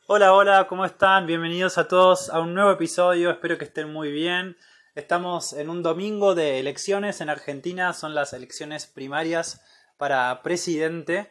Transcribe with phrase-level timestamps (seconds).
[0.09, 1.27] Hola, hola, ¿cómo están?
[1.27, 4.57] Bienvenidos a todos a un nuevo episodio, espero que estén muy bien.
[4.95, 9.63] Estamos en un domingo de elecciones en Argentina, son las elecciones primarias
[9.97, 11.29] para presidente.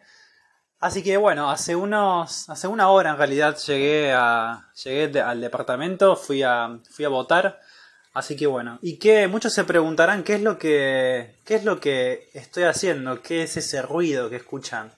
[0.82, 2.50] Así que bueno, hace unos.
[2.50, 4.70] hace una hora en realidad llegué a.
[4.84, 6.78] llegué al departamento, fui a.
[6.92, 7.62] fui a votar.
[8.12, 8.80] Así que bueno.
[8.82, 11.38] Y que muchos se preguntarán qué es lo que.
[11.46, 14.92] qué es lo que estoy haciendo, qué es ese ruido que escuchan.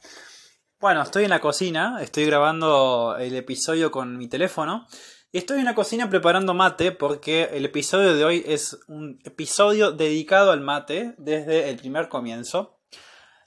[0.79, 4.85] Bueno, estoy en la cocina, estoy grabando el episodio con mi teléfono.
[5.31, 9.91] Y estoy en la cocina preparando mate porque el episodio de hoy es un episodio
[9.91, 12.79] dedicado al mate desde el primer comienzo.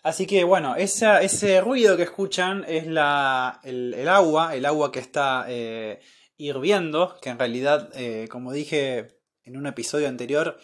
[0.03, 5.45] Así que bueno, ese ruido que escuchan es la, el, agua, el agua que está
[5.47, 6.01] eh,
[6.37, 10.59] hirviendo, que en realidad, eh, como dije en un episodio anterior,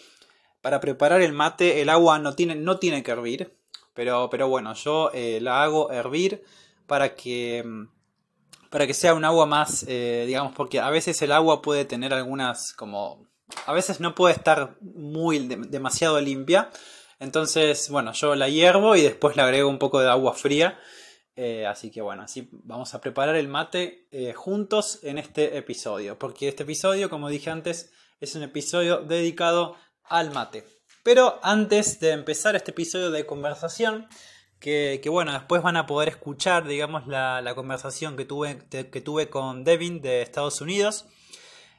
[0.62, 3.56] para preparar el mate el agua no tiene, no tiene que hervir,
[3.96, 6.44] pero, pero bueno, yo eh, la hago hervir
[6.86, 7.88] para que, mm,
[8.70, 12.14] para que sea un agua más, eh, digamos, porque a veces el agua puede tener
[12.14, 13.26] algunas como...
[13.64, 16.68] A veces no puede estar muy demasiado limpia.
[17.20, 20.78] Entonces, bueno, yo la hiervo y después le agrego un poco de agua fría.
[21.36, 26.18] Eh, así que bueno, así vamos a preparar el mate juntos en este episodio.
[26.18, 30.75] Porque este episodio, como dije antes, es un episodio dedicado al mate.
[31.06, 34.08] Pero antes de empezar este episodio de conversación,
[34.58, 39.62] que, bueno, después van a poder escuchar, digamos, la, conversación que tuve, que tuve con
[39.62, 41.06] Devin de Estados Unidos.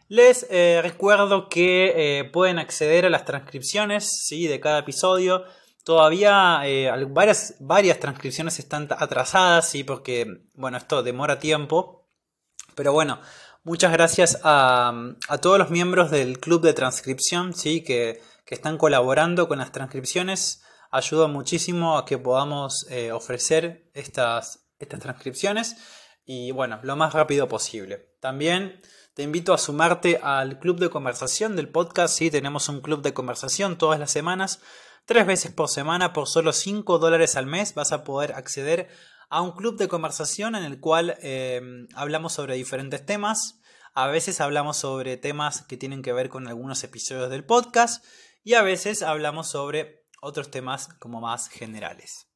[0.07, 4.47] Les eh, recuerdo que eh, pueden acceder a las transcripciones ¿sí?
[4.47, 5.44] de cada episodio.
[5.84, 9.84] Todavía eh, varias, transcripciones están atrasadas, ¿sí?
[9.84, 12.07] porque bueno, esto demora tiempo.
[12.75, 13.19] Pero bueno,
[13.66, 14.94] muchas gracias a,
[15.28, 17.84] a todos los miembros del club de transcripción, ¿sí?
[17.84, 24.69] que que están colaborando con las transcripciones ayuda muchísimo a que podamos eh, ofrecer estas,
[24.80, 25.75] estas transcripciones
[26.25, 28.16] y bueno, lo más rápido posible.
[28.22, 28.81] También
[29.13, 32.18] te invito a sumarte al club de conversación del podcast.
[32.18, 34.62] Sí, tenemos un club de conversación todas las semanas,
[35.06, 38.88] tres veces por semana, por solo 5 dólares al mes vas a poder acceder
[39.30, 41.62] a un club de conversación en el cual eh,
[41.96, 43.59] hablamos sobre diferentes temas.
[43.94, 48.06] A veces hablamos sobre temas que tienen que ver con algunos episodios del podcast
[48.47, 52.30] y a veces hablamos sobre otros temas como más generales.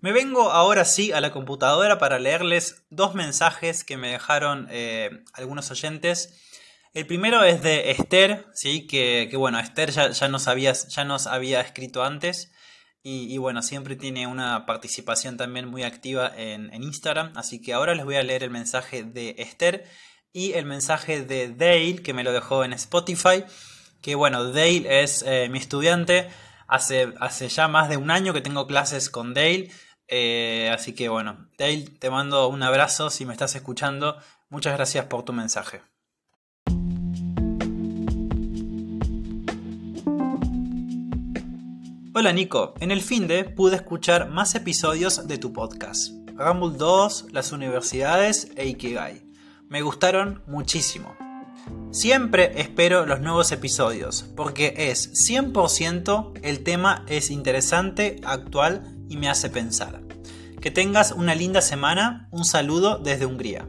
[0.00, 5.22] Me vengo ahora sí a la computadora para leerles dos mensajes que me dejaron eh,
[5.34, 6.42] algunos oyentes.
[6.92, 8.88] El primero es de Esther, ¿sí?
[8.88, 12.50] que, bueno, Esther ya, nos había, ya nos había escrito antes
[13.00, 18.04] y, bueno, siempre tiene una participación también muy activa en Instagram, así que ahora les
[18.04, 19.84] voy a leer el mensaje de Esther
[20.32, 23.44] y el mensaje de Dale que me lo dejó en Spotify
[24.00, 26.28] que bueno, Dale es eh, mi estudiante.
[26.66, 29.70] Hace, hace ya más de un año que tengo clases con Dale.
[30.06, 34.16] Eh, así que bueno, Dale, te mando un abrazo si me estás escuchando.
[34.48, 35.82] Muchas gracias por tu mensaje.
[42.14, 46.12] Hola Nico, en el fin de pude escuchar más episodios de tu podcast.
[46.34, 49.22] Rumble 2, las universidades e Ikigai.
[49.68, 51.14] Me gustaron muchísimo.
[51.90, 59.28] Siempre espero los nuevos episodios, porque es 100% el tema es interesante, actual y me
[59.28, 60.02] hace pensar.
[60.60, 63.66] Que tengas una linda semana, un saludo desde Hungría.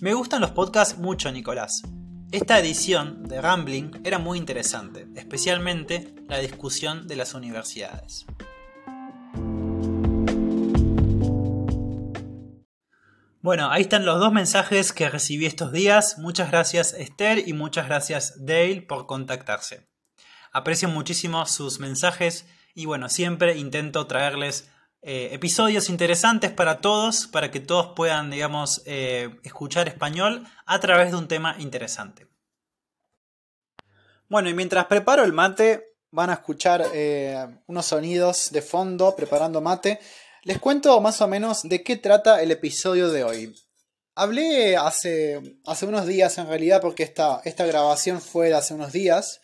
[0.00, 1.82] Me gustan los podcasts mucho, Nicolás.
[2.30, 8.26] Esta edición de Rambling era muy interesante, especialmente la discusión de las universidades.
[13.40, 16.18] Bueno, ahí están los dos mensajes que recibí estos días.
[16.18, 19.88] Muchas gracias Esther y muchas gracias Dale por contactarse.
[20.52, 27.50] Aprecio muchísimo sus mensajes y bueno, siempre intento traerles eh, episodios interesantes para todos, para
[27.50, 32.26] que todos puedan, digamos, eh, escuchar español a través de un tema interesante.
[34.28, 39.60] Bueno, y mientras preparo el mate, van a escuchar eh, unos sonidos de fondo preparando
[39.60, 40.00] mate.
[40.42, 43.54] Les cuento más o menos de qué trata el episodio de hoy.
[44.16, 48.92] hablé hace, hace unos días en realidad, porque esta, esta grabación fue de hace unos
[48.92, 49.40] días,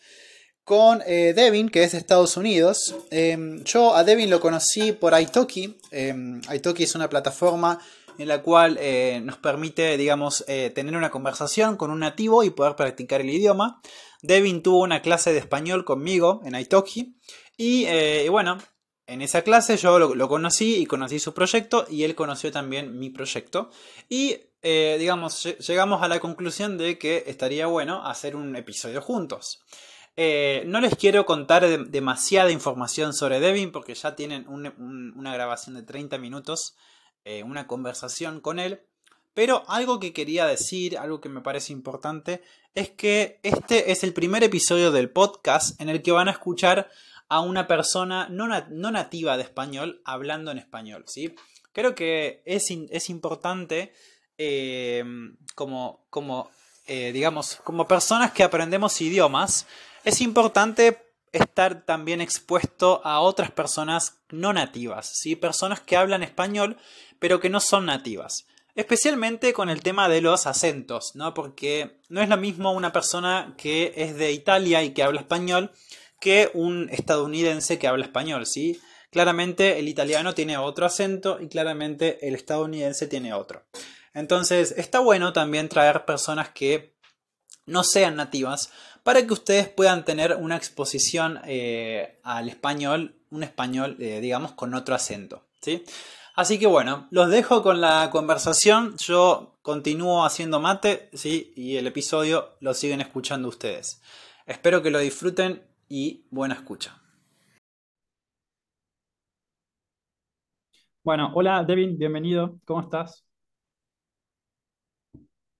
[0.65, 2.95] con eh, Devin, que es de Estados Unidos.
[3.11, 5.77] Em, yo a Devin lo conocí por Italki.
[5.91, 7.79] Em, Italki es una plataforma
[8.17, 12.49] en la cual eh, nos permite, digamos, eh, tener una conversación con un nativo y
[12.49, 13.79] poder practicar el idioma.
[14.23, 17.15] Devin tuvo una clase de español conmigo en Italki.
[17.57, 17.85] Y,
[18.29, 18.57] bueno,
[19.05, 23.11] en esa clase yo lo, conocí y conocí su proyecto y él conoció también mi
[23.11, 23.69] proyecto.
[24.09, 29.61] Y digamos, llegamos a la conclusión de que estaría bueno hacer un episodio juntos.
[30.17, 35.83] Eh, no les quiero contar demasiada información sobre Devin porque ya tienen una grabación de
[35.83, 36.75] 30 minutos,
[37.25, 38.81] eh, una conversación con él.
[39.33, 42.41] Pero algo que quería decir, algo que me parece importante,
[42.73, 46.89] es que este es el primer episodio del podcast en el que van a escuchar
[47.27, 51.03] a una persona no, nativa de español hablando en español.
[51.07, 51.35] ¿sí?
[51.73, 52.69] Creo que es,
[53.09, 53.91] importante
[54.37, 55.03] eh,
[55.53, 55.99] como
[56.87, 59.67] digamos, como personas que aprendemos idiomas,
[60.05, 61.01] es importante
[61.33, 65.35] estar también expuesto a otras personas no nativas, ¿sí?
[65.35, 66.77] personas que hablan español
[67.19, 68.45] pero que no son nativas.
[68.75, 71.33] Especialmente con el tema de los acentos, ¿no?
[71.33, 75.71] Porque no es lo mismo una persona que es de Italia y que habla español
[76.19, 78.79] que un estadounidense que habla español, ¿sí?
[79.11, 83.63] Claramente el italiano tiene otro acento y claramente el estadounidense tiene otro.
[84.13, 86.94] Entonces está bueno también traer personas que
[87.65, 88.71] no sean nativas
[89.03, 94.73] para que ustedes puedan tener una exposición eh, al español, un español, eh, digamos, con
[94.73, 95.43] otro acento.
[95.61, 95.83] ¿sí?
[96.35, 98.95] Así que bueno, los dejo con la conversación.
[98.97, 101.53] Yo continúo haciendo mate, ¿sí?
[101.55, 104.01] Y el episodio lo siguen escuchando ustedes.
[104.45, 107.01] Espero que lo disfruten y buena escucha.
[111.03, 112.59] Bueno, hola Devin, bienvenido.
[112.65, 113.23] ¿Cómo estás?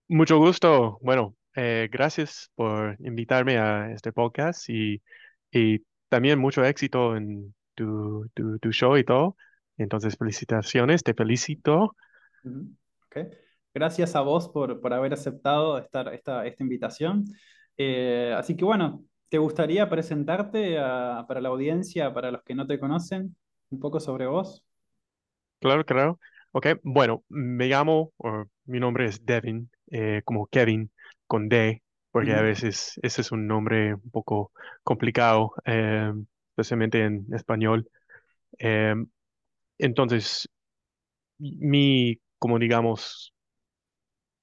[0.08, 0.98] Mucho gusto.
[1.02, 5.02] Bueno, eh, gracias por invitarme a este podcast y,
[6.10, 8.30] también mucho éxito en tu,
[8.72, 9.38] show y todo.
[9.78, 11.96] Entonces, felicitaciones, te felicito.
[13.74, 17.26] Gracias a vos por, haber aceptado esta, esta invitación.
[17.78, 22.80] Eh, así que bueno, ¿te gustaría presentarte para la audiencia, para los que no te
[22.80, 23.36] conocen,
[23.70, 24.64] un poco sobre vos?
[25.60, 26.20] Claro, claro.
[26.52, 28.14] Ok, bueno, me llamo,
[28.66, 30.90] mi nombre es Devin, eh, como Kevin
[31.28, 31.82] con D,
[32.16, 36.14] porque a veces ese es un nombre un poco complicado, eh,
[36.52, 37.90] especialmente en español.
[38.58, 38.96] Eh,
[39.78, 40.48] entonces,
[41.38, 43.34] mi, como digamos,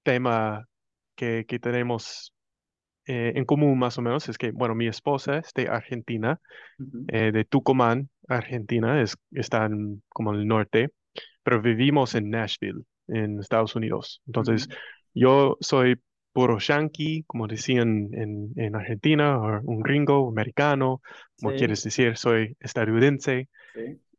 [0.02, 0.68] tema
[1.14, 2.34] que, tenemos
[3.06, 6.40] eh, en común más o menos es que, bueno, mi esposa es de Argentina,
[6.76, 10.90] de Tucumán, Argentina, es, está en, como en el norte,
[11.42, 14.20] pero vivimos en Nashville, en Estados Unidos.
[14.26, 14.68] Entonces,
[15.14, 15.96] yo soy
[16.32, 21.02] puro yankee, como decían en, Argentina, o un gringo, americano,
[21.38, 23.48] como quieres decir, soy estadounidense.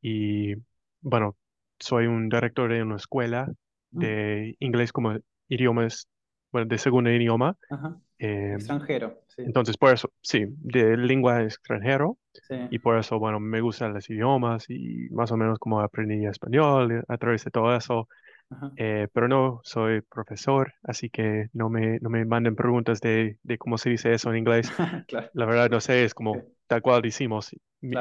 [0.02, 0.56] Y
[1.02, 1.36] bueno,
[1.80, 3.48] soy un director de una escuela
[3.92, 4.00] mm.
[4.00, 5.18] de inglés como
[5.48, 6.08] idiomas,
[6.52, 7.58] bueno, de segundo idioma.
[8.20, 12.18] Em, extranjero, Entonces, por eso, sí, de lengua extranjero.
[12.70, 17.04] Y por eso, bueno, me gustan los idiomas y más o menos como aprendí español
[17.08, 18.08] a través de todo eso.
[18.78, 23.58] Eh, pero no soy profesor, así que no me, no me manden preguntas de, de
[23.58, 24.72] cómo se dice eso en inglés.
[25.34, 26.34] La verdad no sé, es como
[26.68, 27.52] tal cual decimos.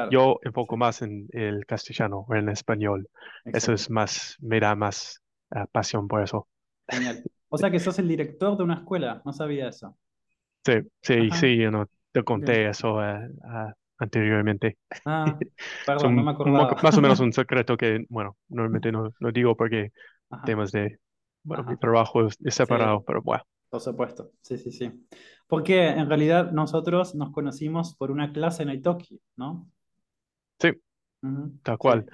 [0.09, 3.09] Yo enfoco más en el castellano o en el español.
[3.45, 5.21] Eso es más, me da más
[5.51, 6.47] ah, pasión por eso.
[6.87, 7.23] Genial.
[7.55, 9.95] O sea que sos el director de una escuela, no sabía eso.
[10.65, 10.73] Sí,
[11.03, 14.77] sí, sí, yo no te conté eso ah, ah, anteriormente.
[15.05, 15.37] Ah,
[15.85, 16.75] perdón, no me acordaba.
[16.81, 19.91] Más o menos un secreto que, bueno, normalmente no, no digo porque
[20.45, 20.99] temas de,
[21.43, 23.43] bueno, mi trabajo es, separado, pero bueno.
[23.69, 24.91] Por supuesto, sí, sí, sí.
[25.47, 29.67] Porque en realidad nosotros nos conocimos por una clase en Italki, ¿no?
[30.59, 30.71] Sí,
[31.63, 32.05] tal cual.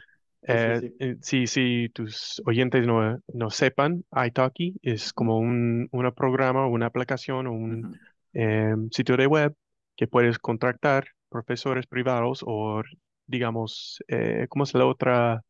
[0.41, 6.65] Eh, eh, sí, si tus oyentes no, no sepan, Italki es como un una programa,
[6.67, 7.99] una aplicación o un
[8.31, 9.53] em, sitio de web
[9.97, 12.81] que puedes contratar profesores privados o,
[13.27, 15.43] digamos, eh, ¿cómo es la otra?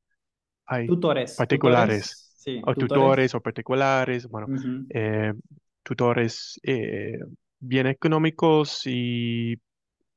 [0.66, 1.36] Hay tutores.
[1.36, 2.29] Particulares
[2.66, 3.36] o tutores.
[3.36, 4.48] o particulares, bueno,
[4.90, 5.34] eh,
[5.84, 7.20] tutores eh,
[7.60, 9.58] bien económicos y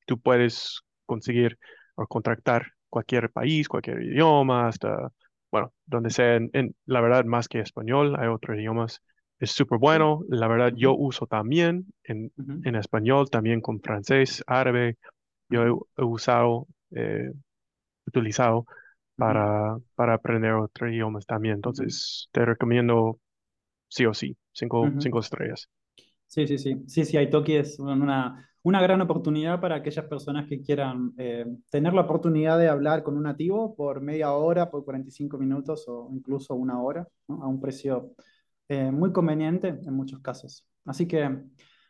[0.07, 1.59] tú puedes conseguir
[1.95, 5.11] o contratar cualquier país, cualquier idioma, hasta,
[5.51, 9.03] bueno, donde sea, en, la verdad, más que español, hay otros idiomas.
[9.39, 12.31] Es súper bueno, la verdad, yo uso también en,
[12.65, 14.99] en, español, también con francés, árabe,
[15.49, 17.33] yo he, usado, eh,
[18.07, 18.67] utilizado
[19.17, 21.57] para, para aprender otros idiomas también.
[21.57, 23.21] Entonces, te recomiendo
[23.89, 25.01] sí o sí, cinco, Ujú.
[25.01, 25.69] cinco estrellas.
[26.27, 26.83] Sí, sí, sí.
[26.89, 31.93] Sí, sí, Italki es una, una gran oportunidad para aquellas personas que quieran eh, tener
[31.93, 36.55] la oportunidad de hablar con un nativo por media hora, por 45 minutos o incluso
[36.55, 37.43] una hora, ¿no?
[37.43, 38.13] A un precio
[38.69, 40.67] eh, muy conveniente en muchos casos.
[40.87, 41.29] Así que,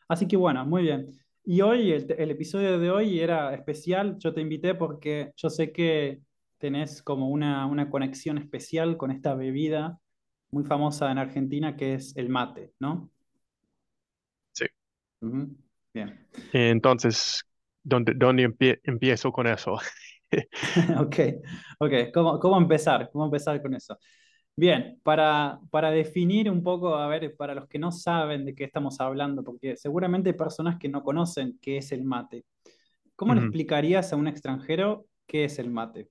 [0.08, 1.12] así que bueno, muy bien.
[1.44, 4.16] Y hoy, el, el episodio de hoy era especial.
[4.18, 6.20] Yo te invité porque yo sé que
[6.62, 10.00] tenés como una, una conexión especial con esta bebida
[10.52, 13.10] muy famosa en Argentina que es el mate, ¿no?
[14.52, 14.66] Sí.
[15.94, 16.18] Bien.
[16.52, 17.42] Entonces,
[17.82, 19.76] ¿dónde, dónde empie- empiezo con eso?
[21.00, 21.16] Ok,
[21.80, 21.92] ok.
[22.14, 23.10] ¿Cómo, cómo empezar?
[23.12, 23.98] ¿Cómo empezar con eso?
[24.56, 28.64] Bien, para, para definir un poco, a ver, para los que no saben de qué
[28.64, 32.44] estamos hablando, porque seguramente hay personas que no conocen qué es el mate.
[33.16, 36.10] ¿Cómo le explicarías a un extranjero qué es el mate?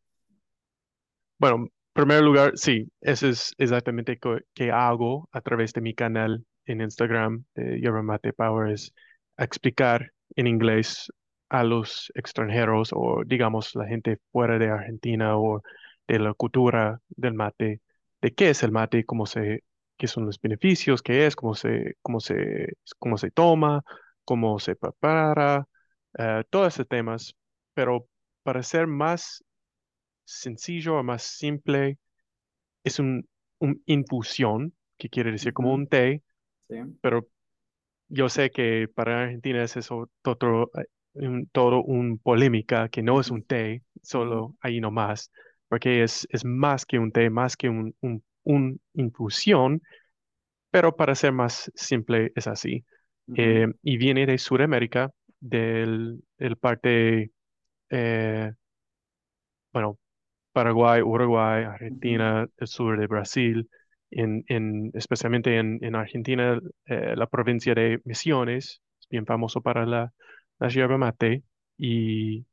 [1.42, 5.94] Bueno, en primer lugar, sí, eso es exactamente co- que hago a través de mi
[5.96, 8.94] canal en Instagram de Yerba Mate Power, es
[9.38, 11.12] explicar en inglés
[11.50, 15.62] a los extranjeros o digamos la gente fuera de Argentina o
[16.08, 17.82] de la cultura del mate,
[18.22, 19.64] de qué es el mate, cómo se,
[19.98, 23.82] qué son los beneficios, qué es, cómo se, cómo se, cómo se toma,
[24.26, 25.68] cómo se prepara,
[26.18, 27.36] eh, todos esos temas,
[27.74, 28.08] pero
[28.44, 29.44] para ser más
[30.40, 31.98] sencillo o más simple,
[32.84, 33.28] es un,
[33.60, 36.24] un infusión, que quiere decir como un té,
[36.68, 36.76] Sí.
[37.02, 37.28] pero
[38.10, 40.86] yo sé que para Argentina es eso todo, eh,
[41.28, 45.32] un, todo un polémica, que no es un té, solo ahí nomás,
[45.70, 49.82] porque es, es más que un té, más que un, un, un infusión,
[50.72, 52.86] pero para ser más simple es así.
[53.36, 57.32] Eh, y viene de Sudamérica, del, del parte,
[57.90, 58.54] eh,
[59.74, 59.98] bueno,
[60.52, 63.70] Paraguay, Uruguay, Argentina, el sur de Brasil,
[64.12, 69.86] en, en- especialmente en, en Argentina, eh, la provincia de Misiones, es bien famoso para
[69.86, 70.14] la,
[70.60, 71.44] la yerba mate,
[71.78, 72.46] y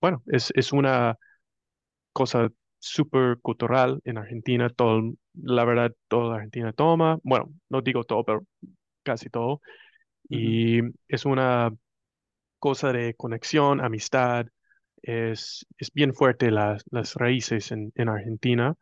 [0.00, 1.18] bueno, es, es una
[2.12, 8.04] cosa súper cultural en Argentina, todo, la verdad, toda la Argentina toma, bueno, no digo
[8.04, 8.44] todo, pero
[9.04, 9.60] casi todo,
[10.28, 11.72] y es una
[12.58, 14.46] cosa de conexión, amistad,
[15.02, 18.76] es, es bien fuerte las, las raíces en, en Argentina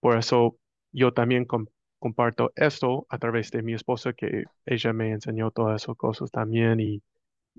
[0.00, 0.58] Por eso
[0.92, 1.66] yo también com-
[1.98, 6.80] comparto esto a través de mi esposa, que ella me enseñó todas esas cosas también
[6.80, 7.02] y,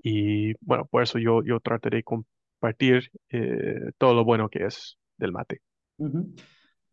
[0.02, 4.98] y bueno, por eso yo, yo traté de compartir eh, todo lo bueno que es
[5.18, 5.62] del mate.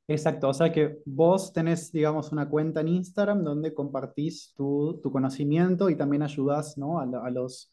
[0.07, 5.11] Exacto, o sea que vos tenés, digamos, una cuenta en Instagram donde compartís tu, tu
[5.11, 6.99] conocimiento y también ayudás, ¿no?
[6.99, 7.72] a, la- a los,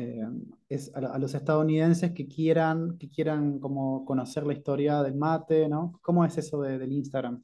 [0.00, 0.26] eh,
[0.68, 5.98] es- a, los estadounidenses que quieran, que quieran como conocer la historia del mate, ¿no?
[6.02, 7.42] ¿Cómo es eso de- del Instagram?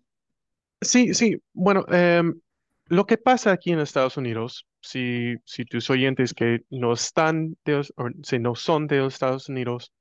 [0.80, 2.40] Sí, sí, bueno, em,
[2.86, 7.76] lo que pasa aquí en Estados Unidos, si, si tus oyentes que no están de,
[7.80, 7.84] o
[8.22, 9.92] si no son de los Estados Unidos,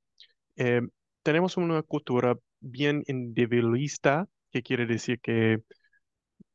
[0.56, 0.90] em,
[1.22, 5.62] tenemos una cultura bien individualista, que quiere decir que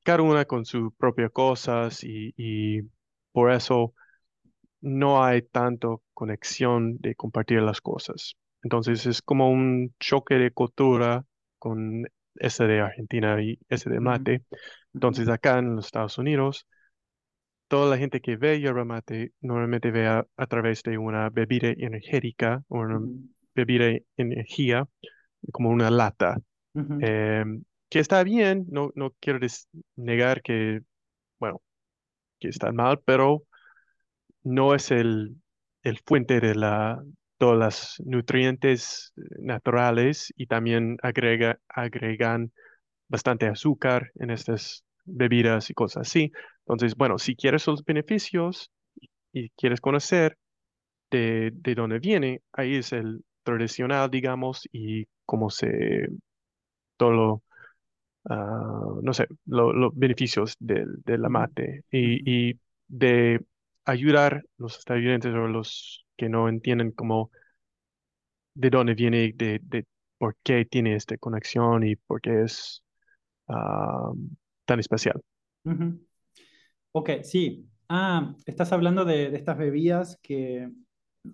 [0.04, 2.82] cada una con sus propias cosas y
[3.32, 3.94] por eso
[4.82, 8.36] no hay tanto conexión de compartir las cosas.
[8.64, 11.26] Entonces es como un choque de cultura
[11.60, 14.44] con ese de Argentina y ese de mate.
[14.94, 16.68] Entonces acá en los Estados Unidos,
[17.68, 21.70] toda la gente que ve yerba mate normalmente ve a, a través de una bebida
[21.70, 23.00] energética o una
[23.56, 24.88] bebida de energía
[25.52, 26.38] como una lata.
[27.00, 29.40] Em, que está bien, no, no quiero
[29.98, 30.82] negar que,
[31.40, 31.62] bueno,
[32.40, 33.44] que está mal, pero
[34.44, 35.36] no es el,
[35.84, 37.02] el fuente de la,
[37.38, 42.52] todos los nutrientes naturales y también agrega, agregan
[43.10, 46.32] bastante azúcar en estas bebidas y cosas así.
[46.62, 48.72] Entonces, bueno, si quieres los beneficios
[49.34, 50.38] y quieres conocer
[51.12, 56.10] de, de dónde viene, ahí es el tradicional, digamos, y cómo se,
[56.98, 57.44] todo lo,
[58.30, 62.54] ah, no sé, lo- los beneficios del, del mate y
[62.88, 63.42] de
[63.86, 67.32] ayudar los estadounidenses o los que no entienden como
[68.54, 69.86] de dónde viene, de, de
[70.18, 72.84] por qué tiene esta conexión y por qué es
[73.50, 74.12] ah,
[74.66, 75.22] tan especial.
[76.92, 77.70] Ok, sí.
[77.90, 80.72] Ah, estás hablando de, de estas bebidas que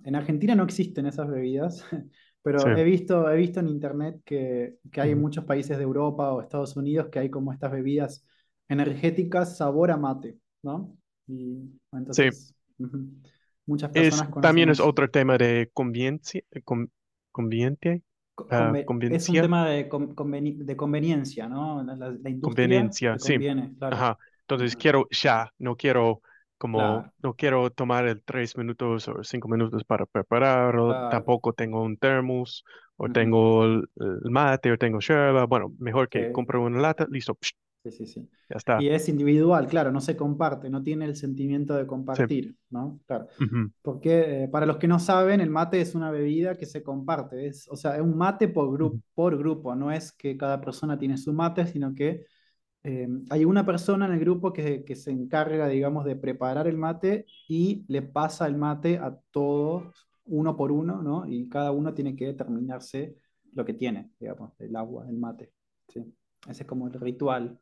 [0.04, 1.86] en Argentina no existen esas bebidas,
[2.56, 2.70] Sí.
[2.72, 6.32] pero he visto, he visto en internet que, que hay en muchos países de Europa
[6.34, 8.26] o Estados Unidos que hay como estas bebidas
[8.70, 10.98] energéticas sabor a mate, ¿no?
[11.28, 11.80] Y
[12.12, 12.30] Sí.
[12.32, 13.08] entonces ujú,
[13.66, 16.92] muchas Es, personas conocen también es otro tema de conveniencia, con,
[17.32, 18.04] conveniente,
[18.36, 21.84] Co- ah, conve- es un conveniencia, tema de, con- conveni- de conveniencia, ¿no?
[21.84, 23.40] La, la- la industria conveniencia, sí.
[23.78, 23.78] claro.
[23.90, 24.18] Ajá.
[24.42, 26.22] Entonces Ujú, quiero ya, no quiero
[26.58, 31.08] como, Claro, no quiero tomar el tres minutos o cinco minutos para prepararlo, claro.
[31.08, 32.64] tampoco tengo un termos
[32.96, 36.32] o Ujú, tengo el, el mate o tengo yerba, bueno, mejor que Sí.
[36.32, 37.52] compro una lata, listo, psh,
[37.90, 38.30] Sí, sí, sí.
[38.50, 38.90] ya Y está.
[38.90, 42.24] es individual, claro, no se comparte, no tiene el sentimiento de Sí.
[42.28, 43.00] compartir, ¿no?
[43.08, 43.28] Claro.
[43.82, 47.48] Porque eh, para los que no saben, el mate es una bebida que se comparte,
[47.48, 50.98] es, o sea, es un mate por grupo, por grupo, no es que cada persona
[51.00, 52.26] tiene su mate, sino que
[52.84, 56.78] eh, hay una persona en el grupo que, que se encarga, digamos, de preparar el
[56.78, 61.26] mate y le pasa el mate a todos uno por uno, ¿no?
[61.28, 63.16] Y cada uno tiene que determinarse
[63.54, 65.52] lo que tiene, digamos, el agua, el mate,
[65.88, 66.02] ¿sí?
[66.48, 67.60] Ese es como el ritual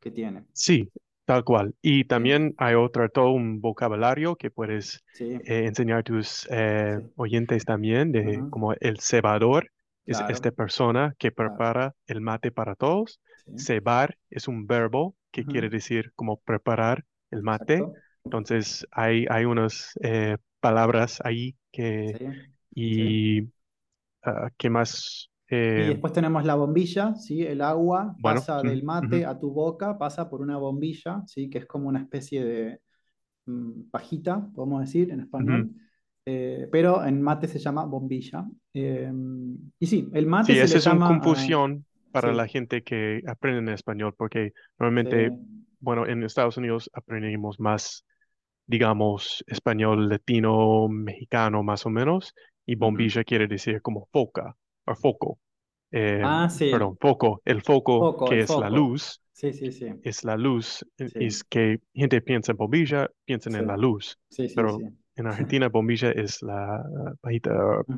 [0.00, 0.44] que tiene.
[0.52, 0.90] Sí,
[1.24, 1.74] tal cual.
[1.82, 6.98] Y también hay otro, todo un vocabulario que puedes sí, eh, enseñar a tus eh,
[7.00, 7.12] sí.
[7.16, 9.70] oyentes también, de como el cebador
[10.06, 13.20] es esta persona que claro, prepara el mate para todos.
[13.44, 13.52] sí.
[13.58, 17.74] Cebar es un verbo que quiere decir como preparar el mate.
[17.74, 18.00] exacto.
[18.24, 22.16] Entonces hay, hay unas eh, palabras ahí que,
[22.74, 23.42] y
[24.22, 25.30] ah, ¿qué más?
[25.74, 27.42] Y Eh, después tenemos la bombilla, ¿sí?
[27.44, 31.48] El agua bueno, pasa del mate ujú, a tu boca, pasa por una bombilla, ¿sí?
[31.50, 32.80] Que es como una especie de
[33.46, 35.70] mm, pajita, podemos decir en español.
[36.26, 38.46] Eh, pero en mate se llama bombilla.
[38.74, 39.12] Eh,
[39.80, 41.18] y sí, el mate Sí, se le esa es una llama...
[41.48, 45.34] a- confusión para la sí, gente que aprende en español, porque normalmente,
[45.80, 48.04] bueno, en Estados Unidos aprendemos más,
[48.66, 52.34] digamos, español latino, mexicano más o menos,
[52.66, 54.56] y bombilla quiere decir como foca
[54.90, 55.38] o foco.
[55.92, 57.42] Eh, Ah, sí, perdón, foco.
[57.44, 61.44] El foco foco, el que es la luz, Sí, sí, sí, es la luz, es
[61.44, 64.84] sí, que gente piensa en bombilla, piensan sí, en la luz, sí, sí, pero
[65.16, 66.84] en Argentina bombilla es la
[67.20, 67.50] pajita,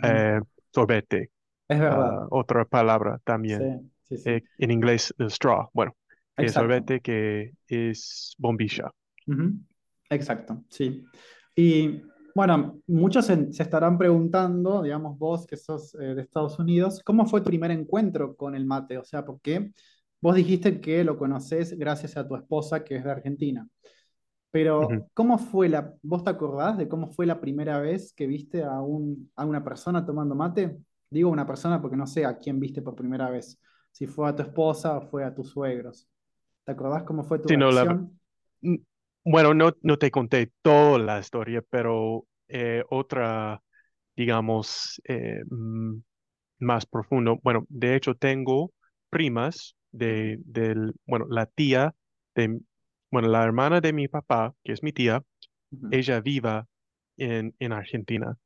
[0.02, 0.40] eh,
[0.74, 1.30] sorbete,
[1.68, 2.18] Es verdad.
[2.18, 3.72] ah, otra palabra también
[4.24, 5.70] eh, en inglés el straw.
[5.74, 5.96] Bueno,
[6.38, 6.54] el Exacto.
[6.54, 8.92] sorbete que es bombilla.
[10.10, 11.04] Exacto, sí.
[11.56, 12.02] Y
[12.34, 17.26] bueno, muchos se, se estarán preguntando, digamos vos que sos eh, de Estados Unidos, ¿cómo
[17.26, 18.98] fue tu primer encuentro con el mate?
[18.98, 19.72] O sea, porque
[20.20, 23.66] vos dijiste que lo conocés gracias a tu esposa que es de Argentina.
[24.50, 28.64] Pero, ¿cómo fue la, vos te acordás de cómo fue la primera vez que viste
[28.64, 30.76] a un, a una persona tomando mate?
[31.10, 33.60] Digo una persona porque no sé a quién viste por primera vez,
[33.92, 36.08] si fue a tu esposa o fue a tus suegros.
[36.64, 38.00] ¿Te acordás cómo fue tu Sí, no, la-
[39.24, 43.62] bueno, no, no te conté toda la historia, pero eh, otra,
[44.16, 45.98] digamos, eh, mm,
[46.60, 47.38] más profundo.
[47.42, 48.72] Bueno, de hecho tengo
[49.10, 51.94] primas de, del, bueno, la tía
[52.34, 52.60] de,
[53.10, 55.22] bueno, la hermana de mi papá, que es mi tía,
[55.90, 56.66] ella viva
[57.16, 58.36] en, en Argentina.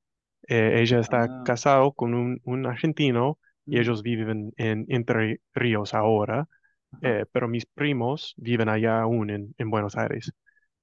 [0.48, 5.94] Eh, ella está Ah, casado con un, un argentino y ellos viven en Entre Ríos
[5.94, 6.48] ahora,
[7.02, 10.32] eh, pero mis primos viven allá aún en, en Buenos Aires.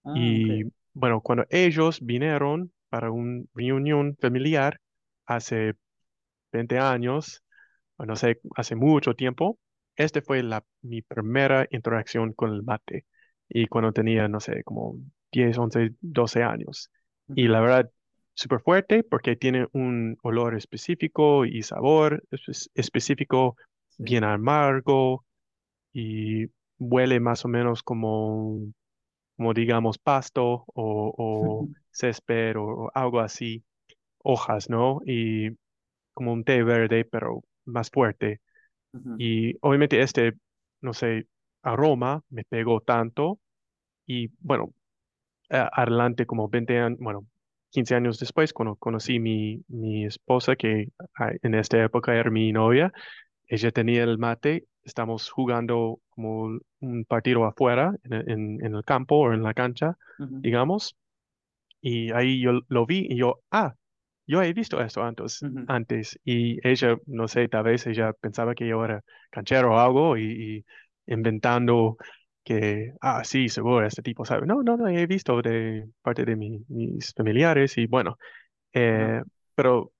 [0.04, 0.50] Ah, ok.
[0.54, 4.80] Y bueno, cuando ellos vinieron para una reunión familiar
[5.26, 5.76] hace
[6.52, 7.44] 20 años,
[7.98, 9.60] o no sé, hace mucho tiempo,
[9.96, 13.06] este fue la, mi primera interacción con el mate.
[13.50, 14.96] Y cuando tenía, no sé, como
[15.32, 16.92] 10 11 12 años.
[17.36, 17.92] Y la verdad,
[18.34, 23.58] súper fuerte porque tiene un olor específico y sabor espe- específico,
[23.90, 24.04] Sí.
[24.04, 25.26] bien amargo
[25.94, 26.48] y
[26.80, 28.60] huele más o menos como,
[29.38, 33.63] como digamos, pasto o, o césped o, o algo así,
[34.20, 35.02] hojas, ¿no?
[35.06, 35.52] Y
[36.13, 38.41] como un té verde, pero más fuerte.
[39.17, 40.34] Y obviamente este,
[40.82, 41.28] no sé,
[41.63, 43.39] aroma me pegó tanto
[44.08, 44.74] y bueno,
[45.50, 47.28] adelante como 20 años, bueno,
[47.70, 50.89] 15 años después, cuando conocí mi, mi esposa, que
[51.44, 52.91] en esta época era mi novia,
[53.48, 58.84] ella tenía el mate, estamos jugando como un partido afuera, en, el en- en el
[58.86, 59.98] campo o en la cancha,
[60.41, 60.96] digamos,
[61.82, 63.76] y ahí yo lo vi y yo, ah,
[64.28, 66.20] yo he visto esto antes, antes.
[66.24, 70.65] Y ella, no sé, tal vez ella pensaba que yo era canchero o algo y,
[71.08, 71.98] y inventando
[72.44, 74.46] que, ah, sí, seguro, este tipo sabe.
[74.48, 78.17] No, no, no, he visto de parte de mi- mis familiares y bueno,
[78.74, 79.22] eh,
[79.56, 79.94] pero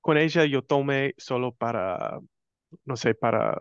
[0.00, 2.20] con ella yo tomé solo para,
[2.84, 3.58] no sé, para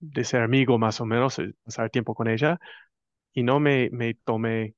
[0.00, 2.60] de ser amigo más o menos, eh, pasar tiempo con ella
[3.34, 4.74] y no me, me tomé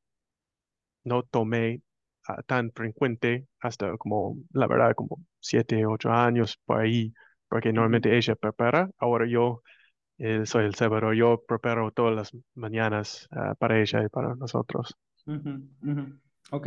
[1.04, 1.82] no tomé
[2.28, 7.12] ah, tan frecuente hasta como, la verdad, como siete, ocho años por ahí,
[7.48, 9.62] porque normalmente ella prepara, ahora yo
[10.18, 14.96] eh, soy el cebador, yo preparo todas las mañanas ah, para ella y para nosotros.
[15.26, 15.50] ujú,
[15.82, 16.04] ujú.
[16.52, 16.66] Ok.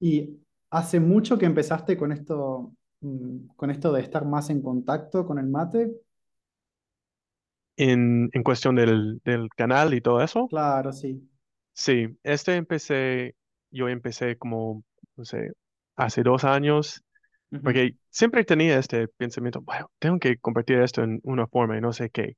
[0.00, 2.74] ¿Y hace mucho que empezaste con esto,
[3.56, 5.92] con esto de estar más en contacto con el mate?
[7.76, 10.50] en, en cuestión del, del canal y todo eso.
[10.50, 11.26] Claro, sí.
[11.72, 13.36] Sí, este empecé,
[13.70, 14.84] yo empecé como,
[15.16, 15.52] no sé,
[15.96, 17.04] hace dos años,
[17.62, 21.92] porque siempre tenía este pensamiento, bueno, tengo que compartir esto en una forma y no
[21.92, 22.36] sé qué.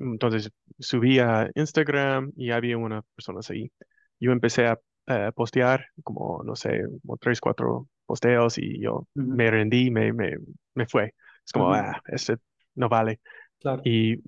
[0.00, 3.72] Entonces subí a Instagram y había unas personas ahí.
[4.20, 9.50] Yo empecé a eh, postear como, no sé, como tres, cuatro posteos y yo me
[9.52, 10.38] rendí, me, me,
[10.74, 11.14] me fue.
[11.46, 12.38] Es como, ah, este
[12.76, 13.20] no vale.
[13.60, 13.82] Claro.
[13.84, 14.18] Y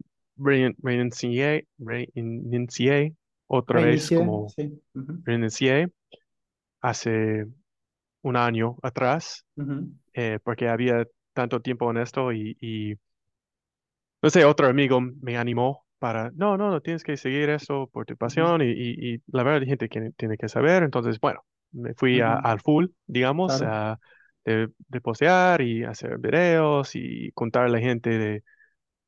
[0.83, 3.15] renuncié, renuncié
[3.49, 4.83] otra vez Reinicié, como sí.
[4.95, 5.93] ujú, renuncié
[6.81, 7.47] hace
[8.23, 9.77] un año atrás, ujú,
[10.15, 12.97] eh, porque había tanto tiempo en esto y, y,
[14.23, 18.07] no sé, otro amigo me animó para, no, no, no, tienes que seguir esto por
[18.07, 21.45] tu pasión y, y, y la verdad, hay gente que tiene que saber, entonces, bueno,
[21.73, 23.63] me fui a- al full, digamos, Claro.
[23.63, 23.99] a,
[24.45, 28.45] de, de postear y hacer videos y contarle a la gente de...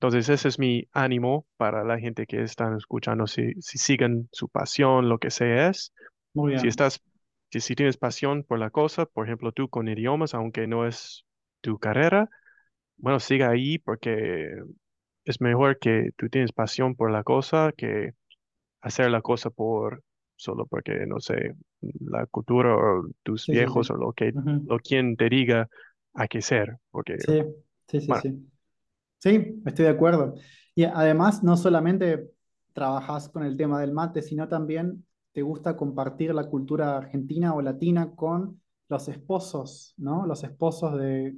[0.01, 4.49] Entonces, ese es mi ánimo para la gente que están escuchando, si, si sigan su
[4.49, 5.93] pasión, lo que sea es.
[6.35, 6.69] Muy Si bien.
[6.69, 7.01] estás,
[7.53, 11.25] si, si tienes pasión por la cosa, por ejemplo, tú con idiomas, aunque no es
[11.61, 12.29] tu carrera,
[12.99, 14.55] bueno, siga ahí porque
[15.25, 18.13] es mejor que tú tienes pasión por la cosa que
[18.83, 20.03] hacer la cosa por
[20.43, 21.55] solo porque, no sé,
[22.01, 23.91] la cultura o tus Sí, viejos sí.
[23.91, 24.35] o lo que,
[24.79, 25.69] quien te diga
[26.15, 27.43] hay que ser, porque, Sí,
[27.89, 28.53] sí, sí, bueno, sí.
[29.19, 30.35] Sí, estoy de acuerdo.
[30.75, 32.33] Y además, no solamente
[32.75, 37.63] trabajas con el tema del mate, sino también te gusta compartir la cultura argentina o
[37.63, 40.27] latina con los esposos, ¿no?
[40.27, 41.37] Los esposos de,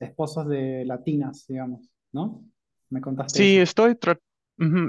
[0.00, 2.44] esposos de latinas, digamos, ¿no?
[2.90, 3.58] Me contaste sí, eso.
[3.58, 4.18] estoy, tra-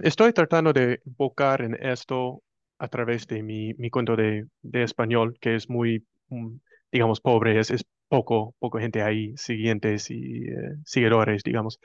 [0.03, 2.43] estoy tratando de enfocar en esto
[2.79, 6.55] a través de mi, mi cuento de, de español, que es muy, mm,
[6.91, 11.79] digamos, pobre, es, es poco, poco gente ahí, siguientes y eh, seguidores, digamos.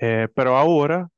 [0.00, 1.08] Eh, pero ahora,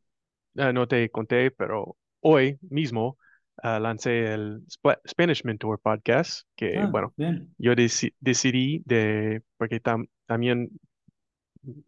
[0.57, 3.19] eh, no te conté, pero hoy mismo
[3.63, 7.55] ah, lancé el Spa- Spanish Mentor Podcast, que, Ah, bueno, bien.
[7.59, 10.71] yo deci- decidí de, porque tam- también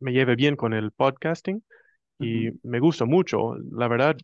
[0.01, 1.63] me lleve bien con el podcasting
[2.21, 3.57] y me gusta mucho.
[3.73, 4.17] La verdad,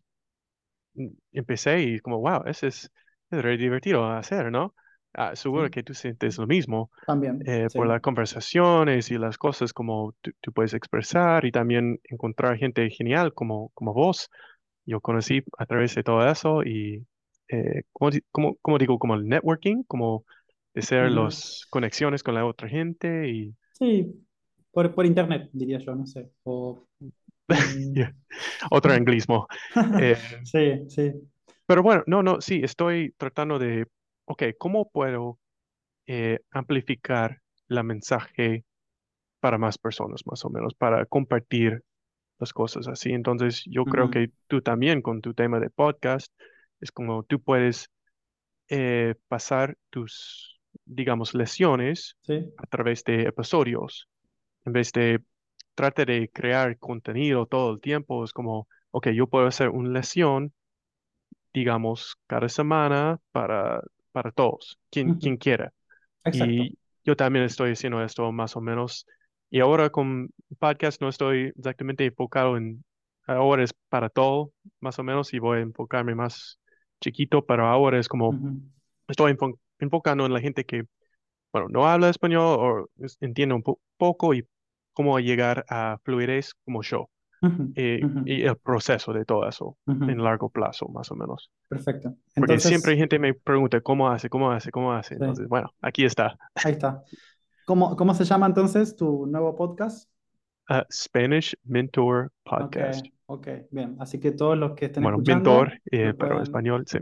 [1.31, 2.91] empecé y como, wow, eso es,
[3.31, 4.75] es re divertido hacer, ¿no?
[5.13, 8.01] Ah, seguro Sí, que tú sientes lo mismo también, eh, por las sí.
[8.01, 13.69] conversaciones y las cosas como tú, tú puedes expresar y también encontrar gente genial como,
[13.75, 14.29] como vos.
[14.85, 17.05] Yo conocí a través de todo eso y,
[17.49, 20.25] eh, como, como, como digo, como el networking, como
[20.73, 21.11] de hacer Ujú.
[21.11, 24.25] las conexiones con la otra gente y Sí,
[24.71, 26.31] por, por internet, diría yo, no sé.
[26.43, 27.09] O, mm,
[28.71, 29.47] otro anglismo.
[30.01, 31.13] Eh, Sí, sí.
[31.65, 33.85] pero bueno, no, no, sí, estoy tratando de,
[34.25, 35.39] ok, ¿cómo puedo
[36.07, 38.63] eh, amplificar la mensaje
[39.39, 41.83] para más personas, más o menos, para compartir
[42.39, 43.11] las cosas así?
[43.11, 46.31] Entonces, yo creo que tú también con tu tema de podcast,
[46.81, 47.89] es como tú puedes
[48.69, 52.45] eh, pasar tus, digamos, lesiones Sí.
[52.57, 54.07] a través de episodios,
[54.65, 55.21] en vez de
[55.79, 60.53] trate de crear contenido todo el tiempo, es como, ok, yo puedo hacer una lesión,
[61.53, 65.19] digamos, cada semana para, para todos, quien, Ujú.
[65.19, 65.73] quien quiera.
[66.25, 66.63] Exacto.
[66.65, 69.07] Y yo también estoy haciendo esto más o menos.
[69.49, 72.83] Y ahora con podcast no estoy exactamente enfocado en,
[73.27, 76.59] ahora es para todo, más o menos, y voy a enfocarme más
[77.01, 78.39] chiquito, pero ahora es como
[79.07, 80.85] estoy enfo- enfocando en la gente que,
[81.51, 82.89] bueno, no habla español o
[83.21, 84.47] entiende un po- poco y
[84.99, 87.09] cómo llegar a fluidez como yo,
[87.41, 87.71] Ujú.
[87.75, 88.23] eh, Ujú.
[88.25, 90.23] y el proceso de todo eso en Ujú.
[90.25, 91.49] largo plazo, más o menos.
[91.69, 92.17] Perfecto.
[92.35, 95.13] Porque siempre hay Entonces, gente que me pregunta cómo hace, cómo hace, cómo hace.
[95.13, 96.37] Entonces, sí, bueno, aquí está.
[96.65, 97.01] ahí está.
[97.63, 100.09] ¿Cómo, cómo se llama entonces tu nuevo podcast?
[100.67, 103.05] Ah, Spanish Mentor Podcast.
[103.25, 103.95] ok, bien.
[103.99, 106.99] Así que todos los que estén Bueno, mentor, escuchando eh, lo pero en español, sí.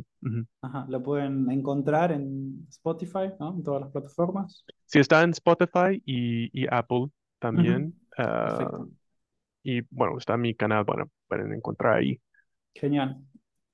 [0.62, 3.55] Ajá, lo pueden encontrar en Spotify, ¿no?
[3.55, 4.63] En todas las plataformas.
[4.86, 7.07] Sí está en Spotify y, y Apple.
[7.39, 7.93] También.
[8.17, 8.86] ah,
[9.63, 12.21] y bueno, está mi canal, bueno, pueden encontrar ahí.
[12.73, 13.17] Genial.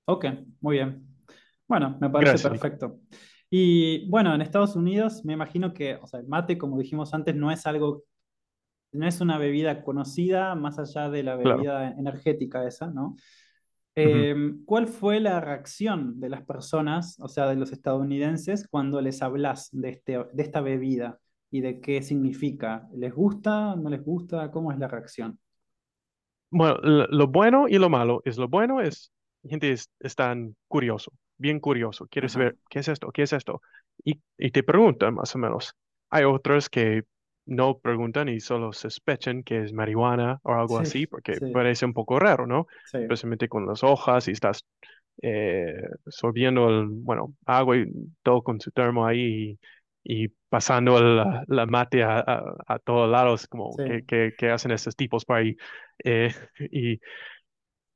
[0.06, 0.26] Ok,
[0.62, 1.06] muy bien.
[1.68, 2.62] Bueno, me parece Gracias, Nico.
[2.62, 3.00] perfecto.
[3.50, 7.36] Y bueno, en Estados Unidos me imagino que, o sea, el mate, como dijimos antes,
[7.36, 8.04] no es algo,
[8.92, 11.58] no es una bebida conocida más allá de la Claro.
[11.58, 13.16] bebida energética esa, ¿no?
[13.96, 19.22] Eh, ¿cuál fue la reacción de las personas, o sea, de los estadounidenses, cuando les
[19.22, 21.20] hablas de este, de esta bebida
[21.54, 22.90] y de qué significa?
[22.96, 23.76] ¿Les gusta?
[23.78, 24.52] ¿No les gusta?
[24.52, 25.40] ¿Cómo es la reacción?
[26.50, 29.12] Bueno, lo, lo bueno y lo malo es lo bueno es
[29.48, 33.62] gente es, están curioso, bien curioso, quiere saber qué es esto, qué es esto,
[34.06, 35.74] y, y te preguntan más o menos.
[36.10, 37.04] Hay otros que
[37.46, 41.86] no preguntan y solo sospechan que es marihuana o algo Sí, así, porque sí, parece
[41.86, 42.68] un poco raro, ¿no?
[42.84, 44.64] sí, Especialmente con las hojas y estás
[45.22, 45.74] eh,
[46.08, 47.86] sorbiendo el, bueno, agua y
[48.24, 49.60] todo con su termo ahí y,
[50.04, 53.84] y pasando la, la mate a, a, a todos lados, como sí.
[53.86, 55.56] que, que, que hacen estos tipos por ahí.
[56.04, 56.34] Eh,
[56.72, 57.00] y,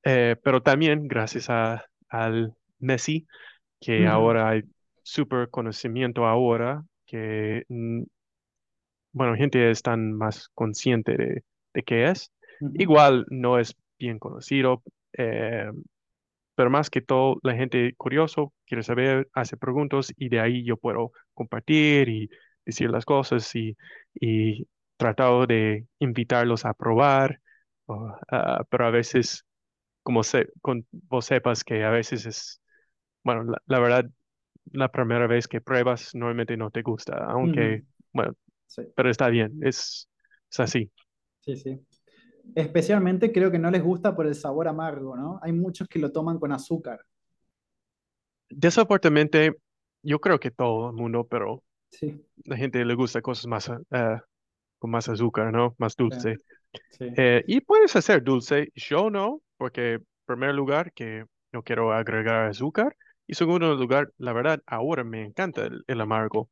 [0.03, 3.27] eh, pero también gracias a, al Messi,
[3.79, 4.63] que ahora hay
[5.03, 8.03] súper conocimiento ahora, que mm,
[9.11, 11.43] bueno, gente es tan más consciente de,
[11.73, 12.31] de qué es.
[12.73, 15.69] Igual no es bien conocido, eh,
[16.57, 20.77] pero más que todo la gente curioso quiere saber, hace preguntas y de ahí yo
[20.77, 22.29] puedo compartir y
[22.65, 23.77] decir las cosas y,
[24.15, 24.67] y
[24.97, 27.41] tratado de invitarlos a probar,
[28.31, 29.45] ah, pero a veces,
[30.03, 32.61] como se, con, vos sepas que a veces es,
[33.23, 34.05] bueno, la, la verdad,
[34.73, 38.33] la primera vez que pruebas normalmente no te gusta, aunque, bueno,
[38.67, 40.09] Sí, pero está bien, es,
[40.51, 40.91] es así.
[41.41, 41.85] sí, sí.
[42.55, 45.39] Especialmente creo que no les gusta por el sabor amargo, ¿no?
[45.41, 46.99] Hay muchos que lo toman con azúcar.
[48.49, 49.53] Desafortunadamente,
[50.03, 54.19] yo creo que todo el mundo, pero Sí, la gente le gusta cosas más, eh,
[54.79, 55.75] con más azúcar, ¿no?
[55.79, 56.39] Más dulce.
[56.89, 57.05] sí.
[57.15, 62.47] Eh, y puedes hacer dulce, yo no, porque en primer lugar que no quiero agregar
[62.49, 62.95] azúcar
[63.27, 66.49] y segundo lugar, la verdad, ahora me encanta el, el amargo.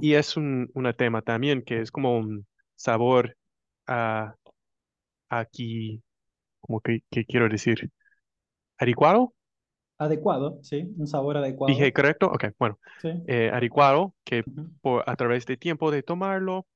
[0.00, 3.36] Y es un, un tema también que es como un sabor
[3.86, 4.36] a
[5.28, 6.02] aquí,
[6.60, 7.92] como que, que quiero decir,
[8.78, 9.34] adecuado,
[9.98, 11.36] Adecuado, sí, un sabor
[11.66, 11.92] dije adecuado.
[11.92, 13.08] correcto, ok, bueno, Sí.
[13.26, 14.44] eh, adecuado que
[14.80, 16.66] por, a través de tiempo de tomarlo,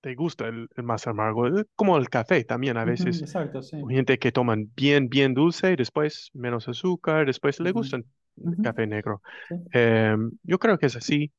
[0.00, 1.44] te gusta el, el más amargo,
[1.74, 3.24] como el café también a veces.
[3.24, 3.76] Exacto, sí.
[3.88, 8.06] Hay gente que toman bien, bien dulce, después menos azúcar, después le gustan
[8.50, 9.22] el ujú, café negro.
[9.48, 9.56] sí.
[9.72, 11.32] Em, yo creo que es así.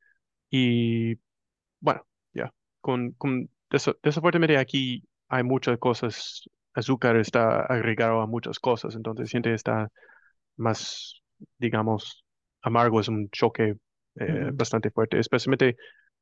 [0.52, 1.16] Y
[1.82, 8.60] bueno, ya, con, con desa- desafortunadamente aquí hay muchas cosas, azúcar está agregado a muchas
[8.60, 9.90] cosas, entonces siente está
[10.58, 11.22] más,
[11.58, 12.26] digamos,
[12.62, 13.76] amargo, es un choque
[14.16, 15.78] eh, bastante fuerte, especialmente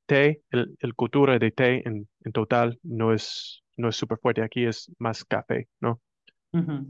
[0.06, 4.44] té, el, el cultura de té en, en total no es, no es súper fuerte,
[4.44, 6.02] aquí es más café, ¿no?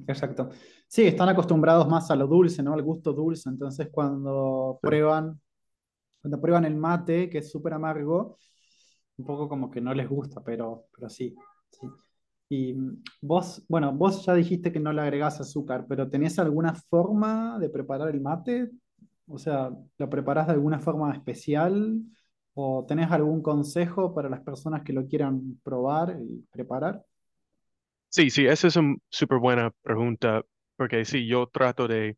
[0.07, 0.49] Exacto.
[0.87, 2.73] Sí, están acostumbrados más a lo dulce, ¿no?
[2.73, 3.49] Al gusto dulce.
[3.49, 4.89] Entonces, cuando Sí.
[4.89, 5.39] prueban,
[6.21, 8.39] cuando prueban el mate, que es súper amargo,
[9.17, 11.35] un poco como que no les gusta, pero, pero sí,
[11.71, 11.87] sí.
[12.49, 16.73] Y mm, vos, bueno, vos ya dijiste que no le agregás azúcar, pero ¿tenés alguna
[16.75, 18.69] forma de preparar el mate?
[19.27, 22.01] O sea, ¿lo preparás de alguna forma especial?
[22.53, 27.03] ¿O tenés algún consejo para las personas que lo quieran probar y preparar?
[28.09, 30.43] Sí, sí, esa es una súper buena pregunta,
[30.75, 32.17] porque sí, yo trato de,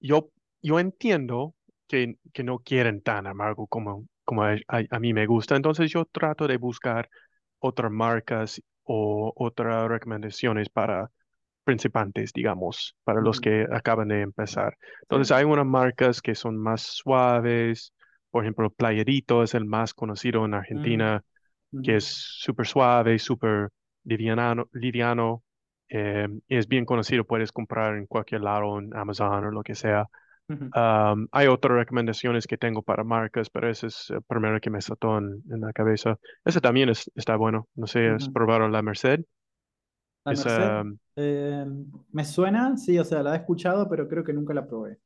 [0.00, 0.30] yo,
[0.62, 1.54] yo entiendo
[1.88, 6.46] que, que no quieren tan amargo como, como a, mí me gusta, entonces yo trato
[6.46, 7.08] de buscar
[7.58, 11.10] otras marcas o otras recomendaciones para
[11.64, 14.76] principiantes, digamos, para los que acaban de empezar.
[15.02, 17.92] Entonces hay unas marcas que son más suaves,
[18.30, 21.24] por ejemplo, Playerito es el más conocido en Mm, Argentina
[21.82, 23.70] que es súper suave, súper
[24.04, 25.42] liviano, liviano,
[25.88, 29.74] eh, y es bien conocido, puedes comprar en cualquier lado, en Amazon o lo que
[29.74, 30.06] sea.
[30.76, 34.80] Um, hay otras recomendaciones que tengo para marcas, pero ese es el primero que me
[34.82, 36.18] saltó en, en la cabeza.
[36.44, 37.68] Ese también es, está bueno.
[37.76, 38.30] No sé, ¿has Ujú.
[38.30, 39.20] probado la Merced?
[40.24, 41.64] La Es, Merced, um, eh,
[42.12, 44.98] me suena, sí, o sea, la he escuchado, pero creo que nunca la probé.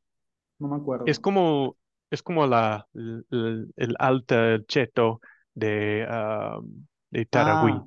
[0.61, 1.21] No me es acuerdo.
[1.21, 1.77] como,
[2.11, 5.21] es como la, el, el- el alta cheto
[5.55, 6.07] de,
[7.11, 7.85] de Ah,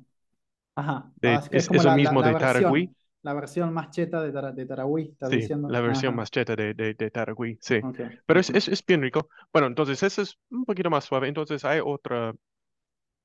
[0.76, 1.12] ajá.
[1.24, 3.90] Ah, De, es es es, como es la, mismo la de Taragüí la versión más
[3.90, 5.66] cheta de, Tara- de Tarahui, estás Sí, diciendo.
[5.66, 6.16] la versión Ajá.
[6.16, 7.80] más cheta de, de, de Taragüí, sí.
[8.26, 9.28] Pero es, es, es bien rico.
[9.52, 11.28] Bueno, entonces ese es un poquito más suave.
[11.28, 12.34] Entonces hay otra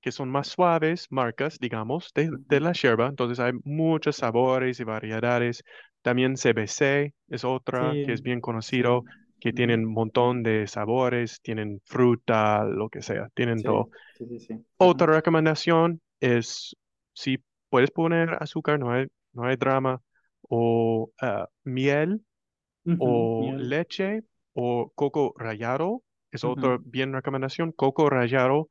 [0.01, 3.07] que son más suaves, marcas, digamos, de, de la yerba.
[3.07, 5.63] Entonces hay muchos sabores y variedades.
[6.03, 9.05] También CBC es otra Sí, que es bien conocido,
[9.39, 13.89] que tienen un montón de sabores, tienen fruta, lo que sea, tienen Sí, todo.
[14.13, 14.65] sí, sí, sí.
[14.77, 16.75] Otra recomendación es
[17.13, 19.07] si puedes poner azúcar, no hay,
[19.37, 20.01] no hay drama,
[20.43, 22.23] o ah, miel
[22.97, 23.59] o Miel.
[23.59, 24.23] leche
[24.53, 26.03] o coco rallado.
[26.31, 27.71] Es otra bien recomendación.
[27.73, 28.69] Coco rallado,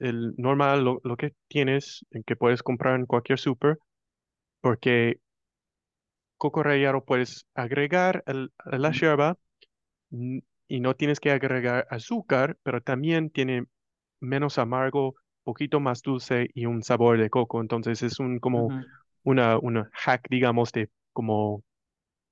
[0.00, 3.78] el normal, lo, lo que tienes, en que puedes comprar en cualquier súper,
[4.60, 5.20] porque
[6.36, 9.36] coco rallado puedes agregar el- a la yerba
[10.68, 13.64] y no tienes que agregar azúcar, pero también tiene
[14.20, 15.14] menos amargo,
[15.44, 17.60] poquito más dulce y un sabor de coco.
[17.60, 18.74] Entonces es un como.
[19.24, 21.62] Una, una hack, digamos, de como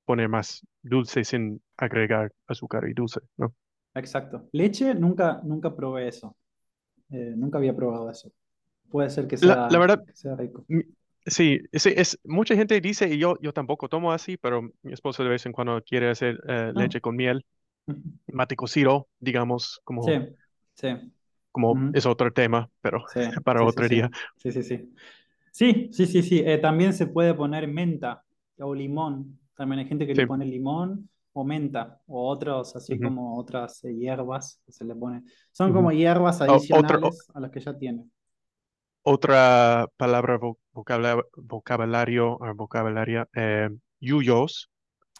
[0.06, 3.54] poner más dulce sin agregar azúcar y dulce, ¿no?
[3.94, 4.48] Exacto.
[4.52, 6.36] Leche, nunca, nunca probé eso.
[7.10, 8.32] Eh, nunca había probado eso.
[8.90, 10.66] puede ser que La, la sea, verdad, que sea rico.
[11.26, 15.22] sí, sí, es, mucha gente dice, y yo, yo tampoco tomo así, pero mi esposo
[15.24, 17.44] de vez en cuando quiere hacer eh, Ah, leche con miel,
[18.28, 20.26] mate cocido, digamos, como,
[20.74, 20.88] sí,
[21.52, 24.10] como es otro tema, pero Sí, para otro día.
[24.36, 24.94] Sí, sí, sí.
[25.56, 26.40] Sí, sí, sí, sí.
[26.44, 28.22] Eh, también se puede poner menta
[28.58, 29.38] o limón.
[29.56, 33.94] También hay gente que le pone limón o menta o otros, así como otras eh,
[33.94, 35.22] hierbas que se le pone.
[35.52, 35.92] Son como ujú.
[35.92, 38.04] hierbas O- otro, o- adicionales a las que ya tiene.
[39.02, 43.68] otra palabra vo- vocabula- vocabulario o vocabularia, eh,
[44.00, 44.70] yuyos,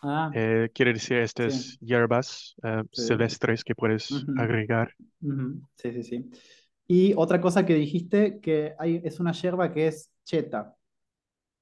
[0.03, 3.05] Ah, eh, quiere decir estas sí, hierbas eh, sí.
[3.05, 4.95] silvestres que puedes Ujú, agregar.
[5.23, 5.63] ujú.
[5.77, 6.31] Sí, sí, sí.
[6.89, 10.77] Y otra cosa que dijiste, que hay, es una hierba que es cheta.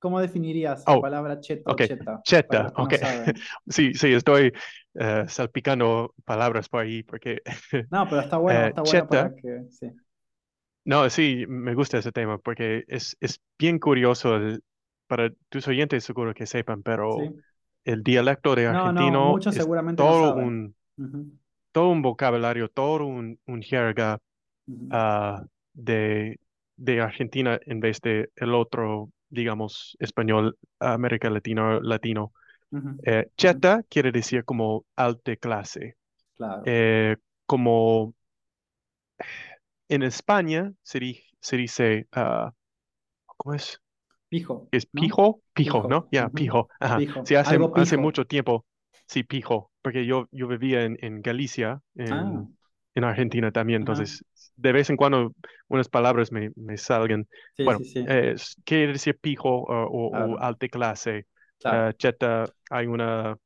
[0.00, 2.94] ¿Cómo definirías la Oh, palabra cheta para cheta, no ok.
[3.68, 4.52] Sí, sí, estoy
[4.94, 7.42] eh, salpicando palabras por ahí porque
[7.90, 9.90] No, pero está bueno, eh, está bueno cheta, para que, sí,
[10.84, 14.62] no, sí, me gusta ese tema porque es, es bien curioso el-
[15.06, 17.44] para tus oyentes seguro que sepan, pero sí.
[17.84, 20.76] el dialecto de No, no, argentino muchos es no todo un,
[21.72, 24.20] todo un vocabulario, todo un, un jerga
[24.90, 26.38] ah, de,
[26.76, 32.32] de Argentina en vez de el otro, digamos, español, América Latina, latino.
[32.72, 33.58] ujú, Eh, ujú.
[33.58, 35.96] cheta quiere decir como alta clase.
[36.36, 36.72] Claro.
[36.72, 38.14] Eh, como
[39.88, 42.52] en España se, di- se dice, ah,
[43.26, 43.80] ¿cómo es?
[44.28, 45.14] Pijo, ¿Es ¿no?
[45.14, 45.42] pijo?
[45.54, 46.08] Pijo, ¿no?
[46.08, 46.12] Pijo.
[46.12, 46.30] Ya, ujú.
[46.30, 46.68] pijo.
[46.80, 47.04] Ajá.
[47.24, 47.36] Sí, Pijo.
[47.36, 47.98] hace, Algo hace pijo.
[47.98, 48.66] mucho tiempo,
[49.08, 52.50] sí, pijo, porque yo, yo vivía en, en Galicia, Ah, en,
[52.94, 54.24] en Argentina también, entonces
[54.56, 55.32] de vez en cuando
[55.68, 57.28] unas palabras me, me salgan.
[57.56, 58.06] Sí, Bueno, sí, sí.
[58.06, 61.26] eh, quiere decir pijo o, o, o Claro, alta clase.
[61.58, 61.88] claro.
[61.88, 63.36] Eh, cheta, hay una,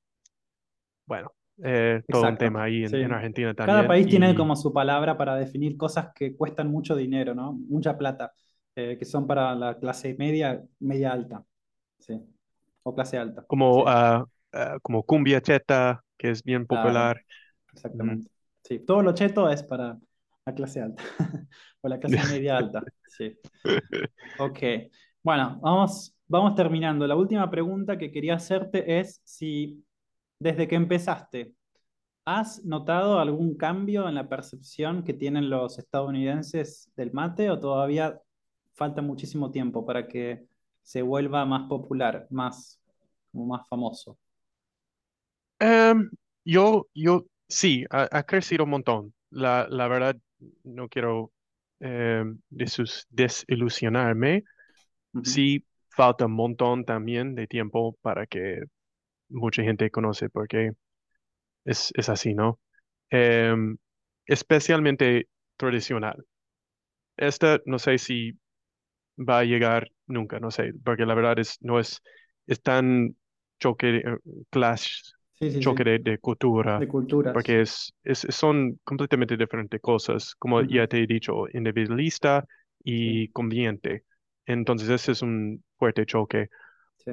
[1.06, 1.32] bueno,
[1.64, 2.64] eh, todo un tema Exacto.
[2.64, 3.12] ahí en, en.
[3.12, 3.86] Argentina Cada también.
[3.86, 7.52] país tiene Y como su palabra para definir cosas que cuestan mucho dinero, ¿no?
[7.52, 8.32] Mucha plata,
[8.74, 11.44] eh, que son para la clase media, media alta.
[11.98, 12.20] Sí.
[12.84, 13.46] O clase alta.
[13.46, 14.24] como, ah,
[14.82, 17.06] como cumbia cheta, que es bien Claro.
[17.06, 17.22] popular.
[17.92, 18.20] Mm.
[18.20, 18.30] Exactamente.
[18.64, 19.98] Sí, todo lo cheto es para
[20.48, 21.02] la clase alta
[21.82, 22.82] o la clase media alta.
[23.06, 23.36] Sí.
[24.38, 24.58] Ok.
[25.22, 27.06] Bueno, vamos, vamos terminando.
[27.06, 29.84] La última pregunta que quería hacerte es si
[30.38, 31.52] desde que empezaste,
[32.24, 38.20] ¿has notado algún cambio en la percepción que tienen los estadounidenses del mate o todavía
[38.74, 40.46] falta muchísimo tiempo para que
[40.82, 42.80] se vuelva más popular, más,
[43.32, 44.18] como más famoso?
[45.58, 46.08] Em,
[46.44, 49.14] yo, yo, sí, ha, ha crecido un montón.
[49.30, 50.16] La, la verdad,
[50.64, 51.32] no quiero
[52.50, 54.44] desus- desilusionarme.
[55.14, 58.62] Ujú, Sí, falta un montón también de tiempo para que
[59.28, 60.72] mucha gente conoce, porque
[61.64, 62.60] es, es así, ¿no?
[63.10, 63.78] Em,
[64.26, 66.26] especialmente tradicional.
[67.16, 68.38] Esta no sé si
[69.18, 72.02] va a llegar nunca, no sé, porque la verdad es, no es,
[72.46, 73.16] es tan
[73.60, 74.18] choque, eh,
[74.50, 75.02] clash,
[75.40, 77.32] Sí, sí, choque de, de cultura, De culturas.
[77.32, 82.44] porque es, es, son completamente diferentes cosas, como ya te he dicho, individualista
[82.84, 84.04] y conveniente.
[84.46, 86.48] Entonces ese es un fuerte choque.
[87.04, 87.12] sí.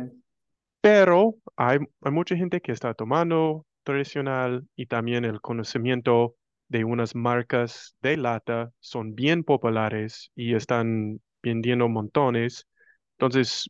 [0.81, 6.35] Pero hay, hay mucha gente que está tomando tradicional y también el conocimiento
[6.67, 12.67] de unas marcas de lata son bien populares y están vendiendo montones.
[13.13, 13.69] Entonces,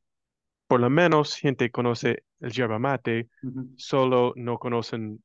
[0.67, 3.29] por lo menos gente conoce el yerba mate,
[3.75, 5.23] solo no conocen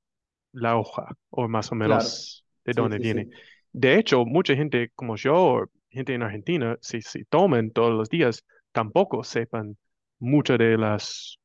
[0.52, 2.10] la hoja o más o Claro.
[2.10, 3.28] menos de dónde sí, viene.
[3.32, 3.40] sí.
[3.72, 8.08] De hecho, mucha gente como yo o gente en Argentina, si, si toman todos los
[8.08, 9.76] días, tampoco sepan
[10.18, 11.38] muchas de las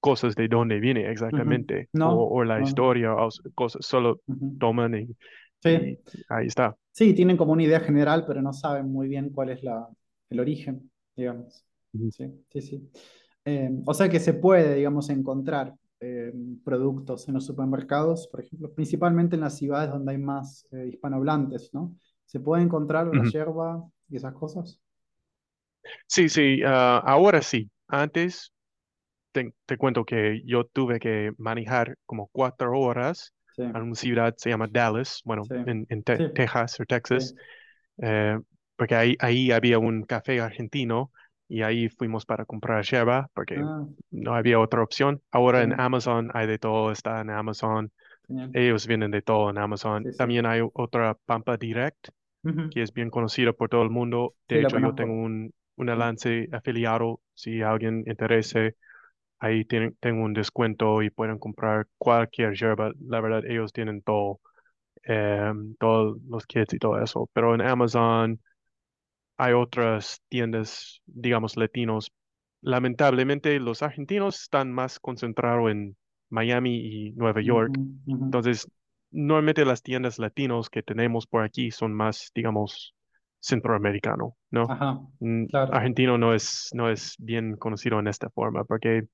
[0.00, 4.48] cosas de dónde viene exactamente o, No, o la no, historia o cosas, solo Ujú.
[4.58, 5.16] toman y,
[6.28, 6.76] ahí está.
[6.92, 9.88] sí, tienen como una idea general, pero no saben muy bien cuál es la,
[10.30, 11.64] el origen, digamos.
[12.08, 12.90] Sí, sí, sí.
[13.44, 16.32] Eh, o sea que se puede, digamos, encontrar eh,
[16.64, 21.70] productos en los supermercados, por ejemplo, principalmente en las ciudades donde hay más eh, hispanohablantes,
[21.74, 21.94] ¿no?
[22.24, 24.80] ¿Se puede encontrar la yerba y esas cosas?
[26.06, 27.70] Sí, sí, ah, ahora sí.
[27.88, 28.52] Antes
[29.32, 34.34] te, te cuento que yo tuve que manejar como cuatro horas Sí, a una ciudad,
[34.38, 36.86] se llama Dallas, bueno, sí, en, en Te- sí, Texas o.
[36.86, 37.34] Texas,
[38.02, 38.38] eh,
[38.76, 41.12] porque ahí, ahí había un café argentino
[41.52, 45.22] y ahí fuimos para comprar yerba porque Ah, no había otra opción.
[45.30, 47.92] sí, Ahora en Amazon hay de todo, está en Amazon,
[48.28, 48.50] genial.
[48.52, 50.04] ellos vienen de todo en Amazon.
[50.04, 50.18] Sí, sí.
[50.18, 52.08] También hay otra Pampa Direct
[52.70, 54.34] que es bien conocida por todo el mundo.
[54.48, 55.92] De hecho, yo tengo un, un Sí.
[55.98, 58.76] lance afiliado, si alguien interese,
[59.40, 62.92] ahí tienen, tengo un descuento y pueden comprar cualquier yerba.
[63.00, 64.40] La verdad, ellos tienen todo,
[65.04, 67.28] em, todos los kits y todo eso.
[67.32, 68.40] Pero en Amazon
[69.42, 72.12] hay otras tiendas, digamos, latinos.
[72.60, 75.96] Lamentablemente, los argentinos están más concentrados en
[76.30, 77.74] Miami y Nueva York.
[78.06, 78.68] Entonces,
[79.10, 82.94] normalmente las tiendas latinos que tenemos por aquí son más, digamos,
[83.40, 84.62] centroamericano, ¿no?
[84.70, 85.74] Ajá, Mm, claro.
[85.74, 89.06] Argentino no es, no es bien conocido en esta forma, porque,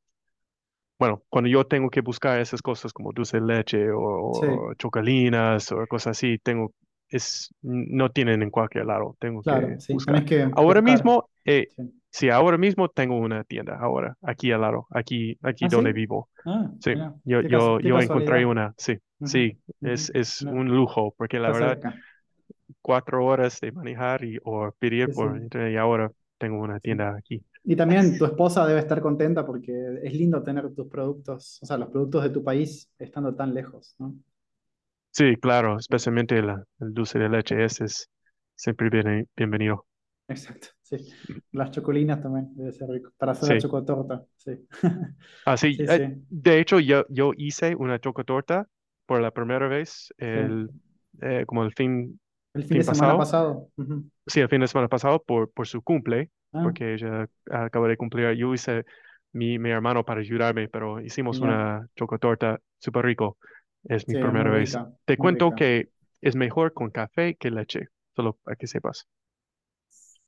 [0.99, 4.01] bueno, cuando yo tengo que buscar esas cosas como dulce de leche o,
[4.33, 6.73] Sí, o chocolinas o cosas así, tengo,
[7.11, 9.95] es, no tienen en cualquier lado, tengo claro, que sí.
[9.95, 10.25] Buscar.
[10.25, 10.83] que Ahora buscar.
[10.83, 11.83] mismo, eh, Sí.
[12.11, 15.95] sí, ahora mismo tengo una tienda, ahora, aquí al lado, aquí, aquí ¿Ah, donde sí?
[15.95, 16.31] vivo.
[16.45, 20.69] Ah, Sí, mira, yo, qué, yo, yo encontré una, sí, Ujú, sí, es, es un
[20.69, 21.95] lujo, porque la está verdad, cerca.
[22.83, 25.41] cuatro horas de manejar y, o pedir por
[25.71, 27.43] y ahora tengo una tienda aquí.
[27.65, 31.77] Y también tu esposa debe estar contenta porque es lindo tener tus productos, o sea,
[31.77, 34.15] los productos de tu país estando tan lejos, ¿no?
[35.19, 38.09] Sí, claro, especialmente la- el dulce de leche, ese es
[38.55, 39.87] siempre bien, bienvenido.
[40.29, 40.97] Exacto, sí.
[41.53, 43.11] Las chocolinas también debe ser rico.
[43.17, 44.67] Para hacer la Sí, chocotorta, sí.
[45.45, 48.67] así, Sí, eh, sí, de hecho, yo, yo hice una chocotorta
[49.07, 50.41] por la primera vez sí.
[50.41, 50.71] el,
[51.23, 52.21] eh, como el fin,
[52.53, 53.71] El fin de fin semana pasado, pasado.
[53.79, 54.11] ujú.
[54.27, 57.97] sí, el fin de semana pasado por, por su cumple, Ah, porque ella acaba de
[57.97, 58.85] cumplir, yo hice
[59.33, 61.43] mi, mi hermano para ayudarme, pero hicimos genial.
[61.43, 63.39] una chocotorta súper rico,
[63.85, 64.81] es mi Sí, primera vez.
[64.81, 65.57] rica, Te cuento rica.
[65.57, 69.09] que es mejor con café que leche, solo para que sepas.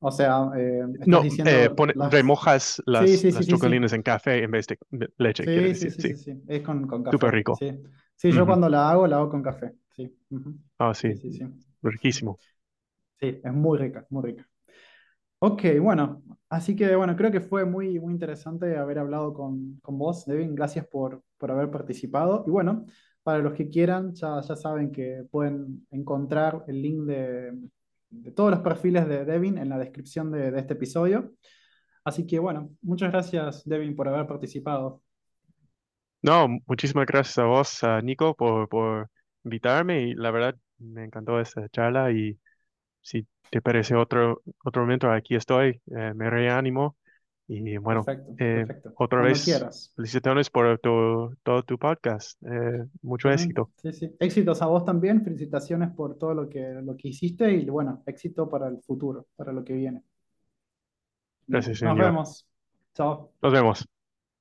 [0.01, 2.01] O sea, eh, No, eh, pone- las...
[2.01, 4.79] remojas las, sí, sí, las chocolinas en café en vez de
[5.19, 6.43] leche, Sí, sí, decir, sí.
[6.49, 7.59] Es con, con súper café, rico.
[7.59, 7.71] sí.
[8.17, 8.47] Sí, yo Ujú.
[8.47, 9.75] cuando la hago, la hago con café.
[9.97, 10.15] Sí.
[10.79, 11.45] Ah, Sí, sí, sí, sí.
[11.83, 12.41] riquísimo.
[13.21, 14.49] Sí, es muy rica, muy rica.
[15.41, 19.99] Ok, bueno, así que bueno, creo que fue muy, muy interesante haber hablado con, con
[19.99, 20.55] vos, Devin.
[20.55, 22.45] Gracias por, por haber participado.
[22.47, 22.87] Y bueno,
[23.23, 27.53] para los que quieran, ya, saben que pueden encontrar el link de,
[28.35, 31.33] todos los perfiles de Devin en la descripción de, de este episodio.
[32.05, 35.03] Así que bueno, muchas gracias, Devin, por haber participado.
[36.23, 39.11] No, muchísimas gracias a vos, a Nico, por, por
[39.45, 42.39] invitarme y la verdad me encantó esta charla y
[43.01, 46.97] si te parece otro, otro momento, aquí estoy, eh, me reanimo
[47.53, 48.97] y bueno, Perfecto, eh, perfecto.
[48.97, 49.93] otra Cuando vez quieras.
[49.97, 53.71] felicitaciones por tu, todo tu podcast, eh, mucho éxito.
[53.83, 54.17] Sí, sí.
[54.21, 55.25] Éxitos a vos también.
[55.25, 59.53] Felicitaciones por todo lo que, lo que hiciste y bueno, éxito para el futuro, para
[59.53, 60.03] lo que viene.
[61.47, 61.99] Gracias, Nos señor.
[61.99, 62.47] vemos.
[62.95, 63.33] Chao.
[63.43, 64.00] Nos vemos.